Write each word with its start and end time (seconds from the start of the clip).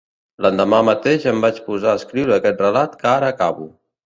L'endemà 0.43 0.79
mateix 0.87 1.27
em 1.31 1.41
vaig 1.43 1.59
posar 1.67 1.93
a 1.93 2.01
escriure 2.01 2.35
aquest 2.39 2.65
relat 2.65 2.97
que 3.05 3.11
ara 3.13 3.31
acabo. 3.37 3.71